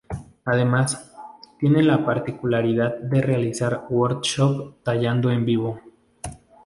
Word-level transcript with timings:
Además, 0.45 1.13
tiene 1.59 1.83
la 1.83 2.03
particularidad 2.03 2.97
de 3.01 3.21
realizar 3.21 3.85
Workshops 3.91 4.81
tallando 4.83 5.29
en 5.29 5.45
vivo. 5.45 5.79